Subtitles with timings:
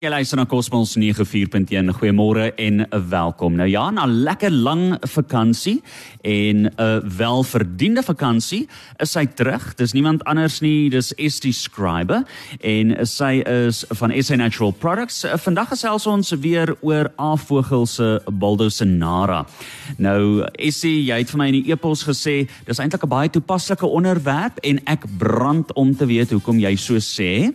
[0.00, 1.90] Jy luister na Cosmos 94.1.
[1.92, 3.58] Goeiemôre en welkom.
[3.60, 5.82] Nou ja, na lekker lang vakansie
[6.24, 9.74] en 'n welverdiende vakansie is sy terug.
[9.74, 12.24] Dis niemand anders nie, dis Estie Scriber
[12.60, 15.24] en sy is van SA Natural Products.
[15.34, 19.46] Vandag gesels ons weer oor Afvogel se Baldosinara.
[19.98, 23.86] Nou Estie, jy het vir my in die e-pos gesê dis eintlik 'n baie toepaslike
[23.86, 27.52] onderwerp en ek brand om te weet hoekom jy so sê.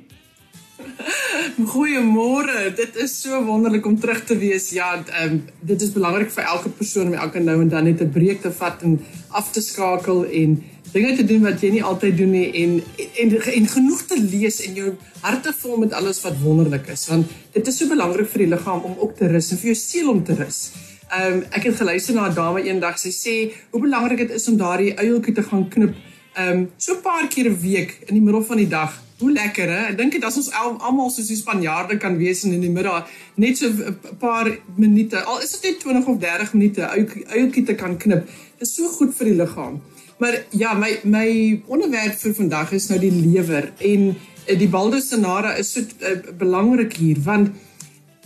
[1.56, 2.74] Goeiemôre.
[2.76, 4.70] Dit is so wonderlik om terug te wees.
[4.76, 8.12] Ja, um, dit is belangrik vir elke persoon om elke nou en dan net 'n
[8.12, 9.00] breek te vat en
[9.32, 13.32] af te skakel en dinge te doen wat jy nie altyd doen nie en en
[13.32, 17.08] en, en genoeg te lees en jou hart te vul met alles wat wonderlik is.
[17.08, 19.76] Want dit is so belangrik vir die liggaam om ook te rus en vir jou
[19.76, 20.72] siel om te rus.
[21.10, 23.00] Ehm um, ek het geluister na 'n dame eendag.
[23.00, 25.96] Sy sê hoe belangrik dit is om daardie uieltjie te gaan knip.
[26.34, 29.32] Ehm um, so 'n paar keer 'n week in die middel van die dag Hoe
[29.32, 29.82] lekker hè.
[29.94, 33.08] Ek dink dit as ons almal soos die Spanjaarde kan wees in die middag
[33.40, 35.24] net so 'n paar minute.
[35.24, 36.82] Al is dit net 20 of 30 minute
[37.28, 38.28] uiltjie te kan knip.
[38.60, 39.82] Dit is so goed vir die liggaam.
[40.20, 44.16] Maar ja, my my onderwerp vir vandag is nou die lewer en
[44.48, 47.52] eh, die Baldosinara is so uh, belangrik hier want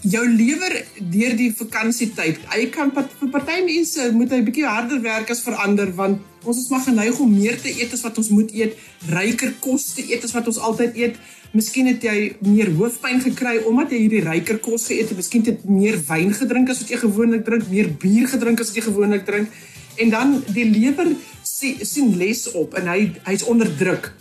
[0.01, 2.37] jou lewer deur die vakansietyd.
[2.53, 6.57] Hy kan vir party mense moet hy bietjie harder werk as vir ander want ons
[6.57, 8.77] is maar geneig om meer te eet as wat ons moet eet,
[9.09, 11.19] ryker kos te eet as wat ons altyd eet.
[11.51, 15.17] Miskien het jy meer hoofpyn gekry omdat jy hierdie ryker kos geëet het.
[15.17, 18.71] Miskien het jy meer wyn gedrink as wat jy gewoonlik drink, meer bier gedrink as
[18.71, 19.59] wat jy gewoonlik drink.
[19.99, 24.13] En dan die lewer sien les op en hy hy's onder druk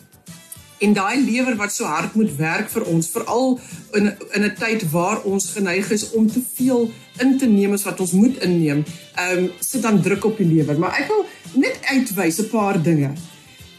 [0.79, 3.59] en daai lewer wat so hard moet werk vir ons veral
[3.99, 7.85] in in 'n tyd waar ons geneig is om te veel in te neem as
[7.85, 8.85] wat ons moet inneem.
[9.15, 12.83] Ehm um, sit dan druk op die lewer, maar ek wil net uitwys 'n paar
[12.83, 13.13] dinge.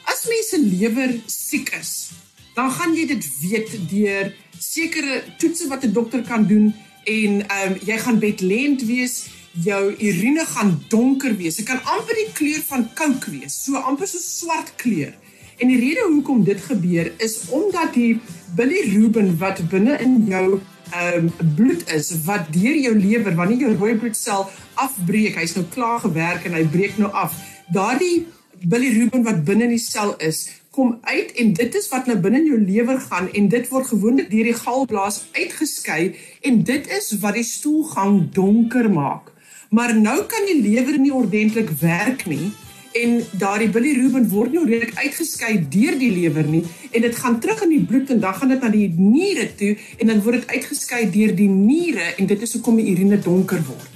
[0.04, 2.10] As mense lewer siek is,
[2.56, 7.72] dan gaan jy dit weet deur sekere toetse wat 'n dokter kan doen en ehm
[7.72, 11.56] um, jy gaan bedlend wees jou urine gaan donker wees.
[11.56, 15.14] Dit kan amper die kleur van kook wees, so amper so swart kleur.
[15.60, 18.20] En die rede hoekom dit gebeur is omdat die
[18.56, 20.60] bilirubin wat binne in jou
[20.90, 25.66] ehm um, bloed is wat deur jou lewer wanneer jou rooi bloedsel afbreek, hy's nou
[25.70, 27.36] klaar gewerk en hy breek nou af.
[27.76, 28.26] Daardie
[28.64, 32.40] bilirubin wat binne in die sel is, kom uit en dit is wat nou binne
[32.40, 37.12] in jou lewer gaan en dit word gewoonlik deur die galblaas uitgeskei en dit is
[37.22, 39.30] wat die stoelgang donker maak.
[39.70, 42.50] Maar nou kan die lewer nie ordentlik werk nie
[42.98, 47.62] en daardie bilirubin word nie redelik uitgeskei deur die lewer nie en dit gaan terug
[47.66, 50.56] in die bloed en dan gaan dit na die niere toe en dan word dit
[50.56, 53.92] uitgeskei deur die niere en dit is hoekom die urine donker word.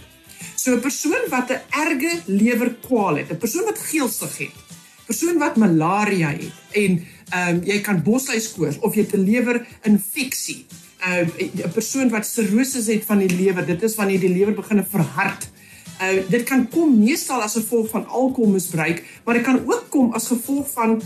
[0.55, 5.37] So 'n persoon wat 'n erge lewerkwaal het, 'n persoon wat geelsig het, 'n persoon
[5.37, 10.65] wat malaria het en ehm um, jy kan bosluiskoors of jy 'n lewerinfeksie,
[10.99, 14.53] ehm, 'n uh, persoon wat cirrose het van die lewer, dit is wanneer die lewer
[14.53, 15.52] begin verhard
[16.01, 20.27] Uh dit kan kom meestal as gevolg van alkoholmisbruik, maar dit kan ook kom as
[20.27, 21.01] gevolg van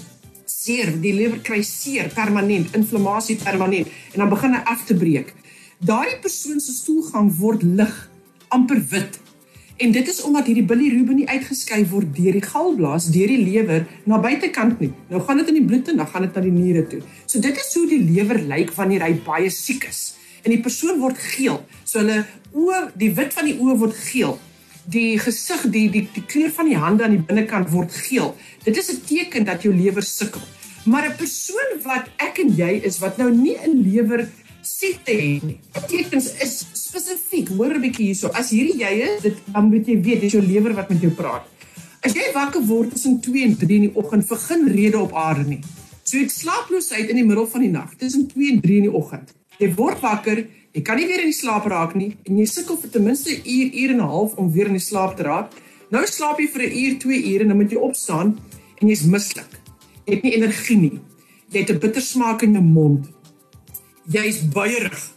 [0.48, 5.34] seer, die lewer kry seer permanent, inflammasie permanent en dan begin hy af te breek.
[5.84, 7.96] Daardie persoon se stoelgang word lig,
[8.48, 9.20] amper wit.
[9.78, 13.86] En dit is omdat hierdie bilirubin nie uitgeskei word deur die galblaas, deur die lewer
[14.10, 14.90] na buitekant nie.
[15.12, 17.04] Nou gaan dit in die bloed en dan gaan dit na die niere toe.
[17.28, 20.16] So dit is hoe die lewer lyk wanneer hy baie siek is.
[20.42, 21.62] En die persoon word geel.
[21.84, 22.24] So hulle
[22.58, 24.38] oë, die wit van die oë word geel
[24.88, 28.36] die gesig die die die kleur van die hande aan die binnekant word geel.
[28.64, 30.42] Dit is 'n teken dat jou lewer sukkel.
[30.86, 34.30] Maar 'n persoon wat ek en jy is wat nou nie 'n lewer
[34.62, 35.60] siekte het nie.
[35.88, 37.50] Tekens is spesifiek.
[37.50, 38.28] Hoor 'n bietjie hierso.
[38.28, 41.12] As hierdie jy is, dit dan moet jy weet dis jou lewer wat met jou
[41.12, 41.46] praat.
[42.02, 45.44] As jy wakker word tussen 2 en 3 in die oggend, begin rede op aarde
[45.44, 45.62] nie.
[46.04, 48.88] So jy slaaploos uit in die middel van die nag tussen 2 en 3 in
[48.88, 49.34] die oggend.
[49.58, 50.46] Jy word wakker,
[50.78, 53.32] Jy kan nie weer in die slaap raak nie en jy sukkel vir ten minste
[53.34, 55.50] 'n uur, uur en 'n half om weer in die slaap te raak.
[55.90, 58.38] Nou slaap jy vir 'n uur, 2 ure en dan moet jy opstaan
[58.78, 59.50] en jy's mislik.
[60.06, 61.00] Jy het nie energie nie.
[61.50, 63.08] Jy het 'n bitter smaak in jou mond.
[64.06, 65.14] Jy's buierig.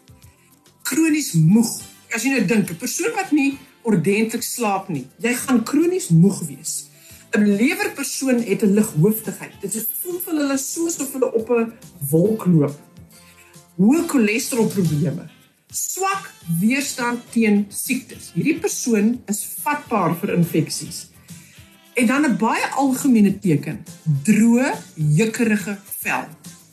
[0.82, 1.82] Kronies moeg.
[2.14, 6.40] As jy nou dink, 'n persoon wat nie ordentlik slaap nie, jy gaan kronies moeg
[6.49, 6.88] wees.
[7.37, 9.61] 'n Lewerpersoon het 'n lighoofdigheid.
[9.61, 11.73] Dit is voel vir hulle soos of hulle op 'n
[12.11, 12.79] wolk loop.
[13.76, 15.39] Hoë cholesterolprobleme
[15.70, 18.31] swak weerstand teen siektes.
[18.34, 21.06] Hierdie persoon is vatbaar vir infeksies.
[21.94, 23.84] En dan 'n baie algemene teken,
[24.25, 26.25] droë, jukkerige vel.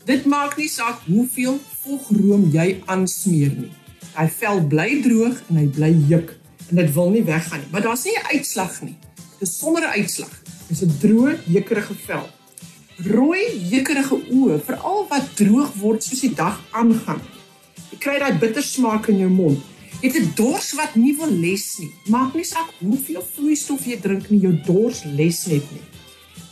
[0.06, 3.72] Dit maak nie saak hoeveel vogroom jy aansmeer nie.
[4.16, 6.36] Hy vel bly droog en hy bly juk
[6.70, 7.68] en dit wil nie weggaan nie.
[7.72, 8.98] Maar daar's nie 'n uitslag nie.
[9.40, 10.42] Dis sonder 'n uitslag.
[10.68, 12.30] Dis 'n droë, jukkerige vel.
[12.98, 17.22] Rooi, jukkerige oë, veral wat droog word soos die dag aangaan.
[18.08, 19.64] Kry daai bitter smaak in jou mond.
[20.00, 21.92] Jy het 'n dors wat nie wil les nie.
[22.08, 25.84] Maak nie saak hoeveel vloeistof jy drink nie, jou dors les net nie.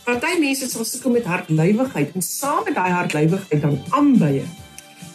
[0.04, 4.44] Party mense sal sukkel met hartlywigheid en saam met daai hartlywigheid dan aanbye.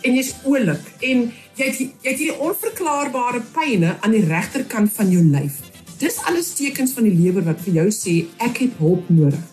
[0.01, 5.11] En jy's oulik en jy het, jy het hierdie onverklaarbare pyne aan die regterkant van
[5.11, 5.61] jou lyf.
[5.99, 9.45] Dis alles tekens van die lewer wat vir jou sê ek het hulp nodig.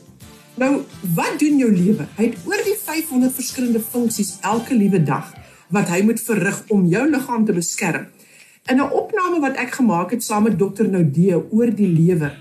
[0.57, 0.85] Nou,
[1.15, 2.09] wat doen jou lewer?
[2.17, 5.38] Hy het oor die 500 verskillende funksies elke liewe dag
[5.75, 8.07] wat hy moet verrig om jou liggaam te beskerm.
[8.69, 12.39] In 'n opname wat ek gemaak het saam met dokter Noudee oor die lewer,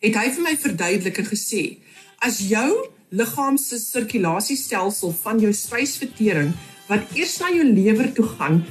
[0.00, 1.78] het hy vir my verduidelik en gesê:
[2.18, 6.52] "As jou liggaam se sirkulasiestelsel van jou spysvertering
[6.88, 8.64] wat eers na jou lewer toe gaan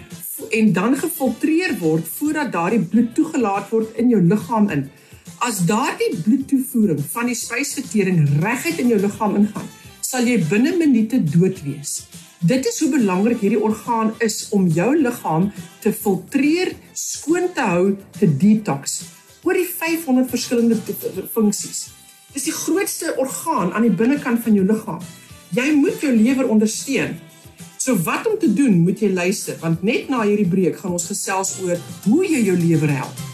[0.53, 4.85] en dan gefiltreer word voordat daardie bloed toegelaat word in jou liggaam in.
[5.45, 9.67] As daardie bloedtoevoering van die spysvertering reguit in jou liggaam ingaan,
[10.01, 12.07] sal jy binne minute dood wees.
[12.39, 15.47] Dit is hoe belangrik hierdie orgaan is om jou liggaam
[15.81, 18.99] te filtreer, skoon te hou, te detox.
[19.41, 20.77] Oor die 500 verskillende
[21.33, 21.87] funksies.
[22.35, 25.01] Dis die grootste orgaan aan die binnekant van jou liggaam.
[25.57, 27.17] Jy moet jou lewer ondersteun.
[27.81, 31.09] So wat om te doen, moet jy luister, want net na hierdie breek gaan ons
[31.09, 33.25] gesels oor hoe jy jou lewer help.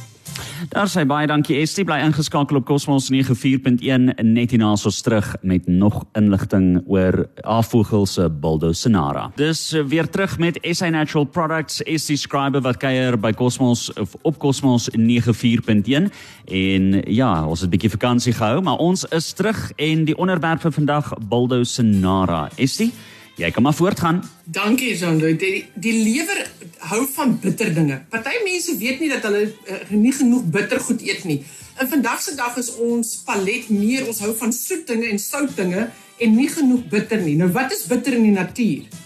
[0.69, 5.67] Daar sê baie dankie Estie bly ingeskakel op Cosmos 94.1 net hierna ons terug met
[5.67, 9.29] nog inligting oor afvoegel se Baldosonara.
[9.35, 14.15] Dis eh, weer terug met SA Natural Products Estie Scriber wat kuier by Cosmos of
[14.21, 16.09] op Cosmos 94.1
[16.45, 20.61] en ja, ons het 'n bietjie vakansie gehou, maar ons is terug en die onderwerp
[20.61, 22.49] vir vandag Baldosonara.
[22.55, 22.93] Estie
[23.35, 24.23] Jy kan maar voortgaan.
[24.43, 25.17] Dankie Jean.
[25.17, 26.47] Die, die lewer
[26.91, 27.99] hou van bitter dinge.
[28.11, 31.39] Party mense weet nie dat hulle uh, nie genoeg bitter goed eet nie.
[31.81, 35.55] In vandag se dag is ons palet meer ons hou van soet dinge en sout
[35.57, 35.87] dinge
[36.19, 37.35] en nie genoeg bitter nie.
[37.39, 39.01] Nou wat is bitter in die natuur?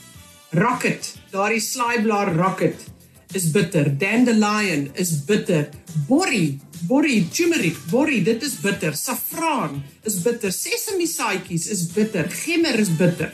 [0.58, 2.88] Rocket, daardie slaaiblaar rocket
[3.36, 3.90] is bitter.
[3.98, 5.70] Dandelion is bitter.
[6.08, 8.96] Borrie, borrie, turmeric, borrie, dit is bitter.
[8.96, 10.52] Saffraan is bitter.
[10.52, 12.30] Sesame saaitjies is bitter.
[12.44, 13.34] Gemmer is bitter.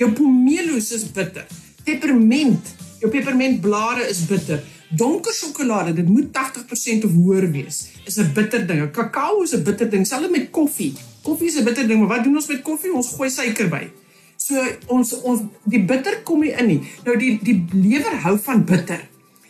[0.00, 1.46] Jou pomeloes is bitter.
[1.84, 2.72] Peperment,
[3.04, 4.62] jou pepermentblare is bitter.
[4.94, 8.90] Donker sjokolade, dit moet 80% of hoër wees, is 'n bitter ding.
[8.90, 10.94] Kakao is 'n bitter ding, selfs met koffie.
[11.22, 12.92] Koffie is 'n bitter ding, maar wat doen ons met koffie?
[12.92, 13.90] Ons gooi suiker by.
[14.36, 14.54] So
[14.86, 16.80] ons ons die bitter kom nie in nie.
[17.04, 19.00] Nou die die lewer hou van bitter.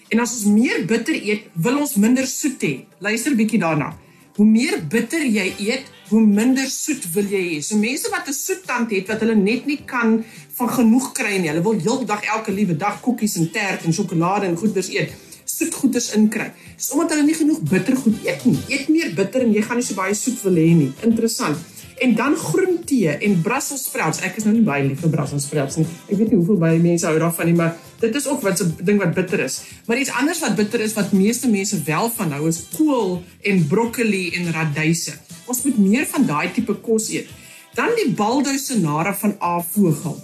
[0.09, 2.85] En as ons meer bitter eet, wil ons minder soet hê.
[2.99, 3.97] Luister bietjie daarna.
[4.37, 7.61] Hoe meer bitter jy eet, hoe minder soet wil jy hê.
[7.65, 10.25] So mense wat 'n soet tand het wat hulle net nie kan
[10.55, 11.49] van genoeg kry nie.
[11.49, 15.13] Hulle wil heeldag elke liewe dag koekies en tert en sjokolade en goeders eet.
[15.45, 16.53] Soet goeders inkry.
[16.77, 18.59] Dis omdat hulle nie genoeg bitter goed eet nie.
[18.69, 20.93] Eet meer bitter en jy gaan nie so baie soet wil hê nie.
[21.03, 21.57] Interessant.
[21.99, 24.21] En dan groentee en Brussels sprouts.
[24.21, 25.87] Ek is nou nie baie lief vir Brussels sprouts nie.
[26.09, 28.75] Ek weet nie hoeveel baie mense hou daarvan nie, maar dit is ook wat 'n
[28.83, 29.61] ding wat bitter is.
[29.87, 33.67] Maar iets anders wat bitter is wat meeste mense wel van hou is kool en
[33.67, 35.13] broccoli en radyse.
[35.47, 37.29] Ons moet meer van daai tipe kos eet.
[37.75, 40.17] Dan die Baldosonara van A-vogel.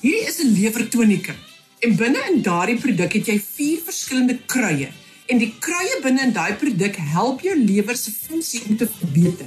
[0.00, 1.34] Hierdie is 'n lewertonikum.
[1.80, 4.88] En binne in daardie produk het jy vier verskillende kruie.
[5.26, 9.46] En die kruie binne in daai produk help jou lewer se funksie om te verbeter.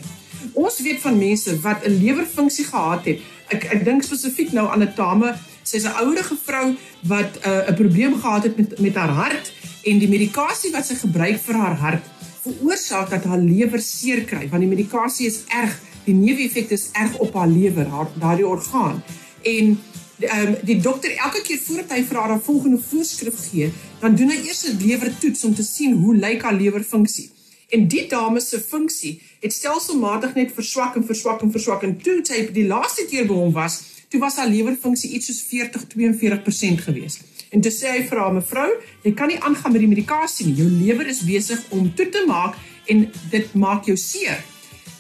[0.54, 3.20] Ons weet van mense wat 'n lewerfunksie gehad het.
[3.48, 5.36] Ek ek dink spesifiek nou aan 'n dame
[5.66, 9.54] Sy's 'n ouerige vrou wat 'n uh, probleem gehad het met met haar hart
[9.84, 12.04] en die medikasie wat sy gebruik vir haar hart
[12.46, 15.76] veroorsaak dat haar lewer seer kry want die medikasie is erg,
[16.06, 19.04] die neeweffekte is erg op haar lewer, haar daardie orgaan.
[19.44, 19.78] En
[20.20, 24.16] ehm um, die dokter elke keer voordat hy vir haar 'n volgende voorskrif gee, dan
[24.16, 27.30] doen hy eers 'n lewertoets om te sien hoe lyk haar lewerfunksie.
[27.70, 32.20] En die dame se funksie het stelselmatig net verswak en verswak en verswak en toe
[32.24, 37.20] sy die laaste keer by hom was, toe was haar lewerfunksie iets soos 40-42% gewees.
[37.50, 38.70] En toe sê hy vir haar mevrou,
[39.04, 40.58] jy kan nie aangaan met die medikasie nie.
[40.60, 42.58] Jou lewer is besig om toe te maak
[42.92, 44.42] en dit maak jou seer.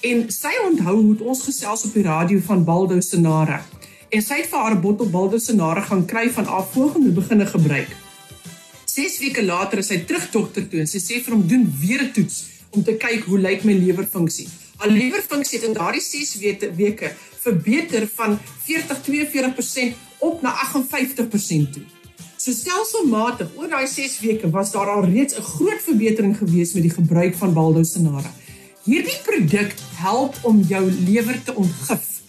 [0.06, 3.60] En sy onthou hoe ons gesels op die radio van Baldo Senara.
[4.10, 7.46] En sy het vir haar 'n bottel Baldo Senara gaan kry van haar volgende beginne
[7.46, 7.90] gebruik.
[8.86, 12.02] 6 weke later is sy terug dokter toe en sy sê vir hom doen weer
[12.04, 14.48] 'n toets om te kyk hoe lyk my lewerfunksie.
[14.78, 16.36] Haar lewerfunksie het in daardie 6
[16.76, 17.12] weke
[17.46, 19.94] verbeter van 40-42%
[20.26, 21.86] op na 58% toe.
[22.46, 26.84] So stelselmatig oor daai 6 weke was daar al reeds 'n groot verbetering gewees met
[26.84, 28.32] die gebruik van Baldosonara.
[28.84, 32.22] Hierdie produk help om jou lewer te ontgif,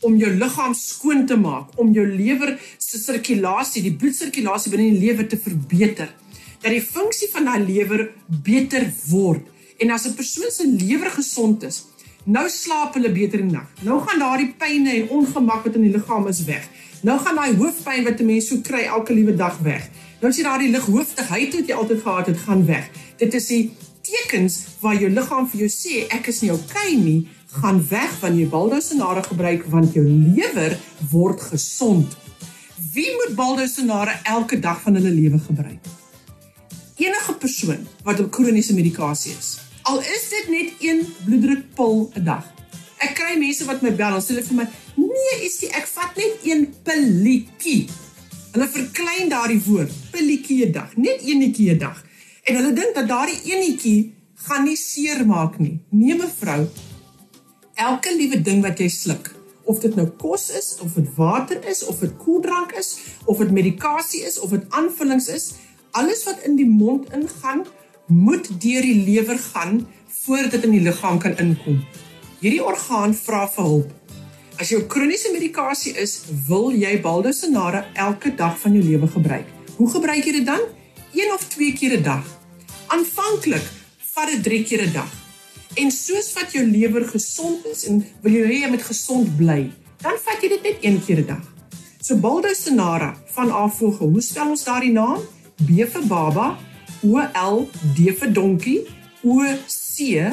[0.00, 5.00] om jou liggaam skoon te maak, om jou lewer se sirkulasie, die bloedsirkulasie binne die
[5.06, 6.12] lewer te verbeter,
[6.60, 9.42] dat die funksie van daai lewer beter word.
[9.78, 11.84] En as 'n persoon se lewer gesond is,
[12.26, 13.68] nou slaap hulle beter in die nag.
[13.86, 16.66] Nou gaan daardie pynne en ongemak wat in die liggaam is weg.
[17.06, 19.88] Nou gaan daai hoofpyn wat 'n mens so kry elke liewe dag weg.
[20.20, 22.90] Nou as jy daardie lighoofdigheid wat jy altyd gehad het, gaan weg.
[23.16, 23.70] Dit is die
[24.02, 28.44] tekens waar jou liggaam vir jou sê ek is nie okay nie, gaan weg wanneer
[28.44, 30.78] jy baldosonare gebruik want jou lewer
[31.10, 32.16] word gesond.
[32.92, 35.84] Wie moet baldosonare elke dag van hulle lewe gebruik?
[36.96, 39.65] Enige persoon wat op kroniese medikasie is.
[39.86, 42.44] Al is dit net een bloeddrukpil 'n dag.
[42.98, 46.16] Ek kry mense wat my bel en sê vir my, "Nee, is dit ek vat
[46.16, 47.88] net een pilletjie."
[48.52, 52.04] Hulle verklein daardie woord, pilletjie 'n dag, net eenetjie 'n dag.
[52.42, 55.80] En hulle dink dat daardie eenetjie gaan nie seermaak nie.
[55.90, 56.66] Nee mevrou,
[57.74, 61.84] elke liewe ding wat jy sluk, of dit nou kos is, of dit water is,
[61.84, 65.52] of dit koeldrank is, of dit medikasie is, of dit aanvullings is,
[65.90, 67.66] alles wat in die mond ingaan,
[68.06, 69.86] moet deur die lewer gaan
[70.22, 71.80] voordat dit in die liggaam kan inkom.
[72.40, 73.92] Hierdie orgaan vra vir hulp.
[74.60, 79.46] As jou kroniese medikasie is, wil jy baldosonare elke dag van jou lewe gebruik.
[79.76, 80.62] Hoe gebruik jy dit dan?
[81.12, 82.24] Een of twee keer 'n dag.
[82.86, 83.66] Aanvanklik
[84.14, 85.10] vat dit 3 keer 'n dag.
[85.74, 89.70] En soos wat jou lewer gesond is en wil jy hê jy moet gesond bly,
[90.00, 91.44] dan vat jy dit net een keer 'n dag.
[92.00, 95.20] So Baldosonara van Avogel, hoe spel ons daardie naam?
[95.56, 96.58] B vir baba,
[97.02, 98.86] O L D vir donkie,
[99.22, 100.32] O C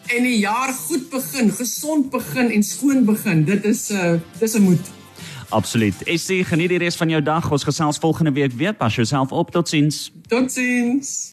[0.07, 3.43] En die jaar goed begin, gesond begin en skoon begin.
[3.45, 4.85] Dit is 'n uh, dis 'n moed.
[5.49, 6.03] Absoluut.
[6.03, 7.51] Essie, geniet die res van jou dag.
[7.51, 8.73] Ons gesels volgende week weer.
[8.73, 9.51] Pas jouself op.
[9.51, 10.11] Totsiens.
[10.27, 11.25] Totsiens.